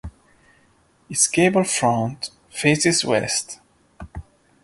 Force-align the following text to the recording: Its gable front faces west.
Its 1.11 1.27
gable 1.27 1.63
front 1.63 2.31
faces 2.49 3.05
west. 3.05 3.59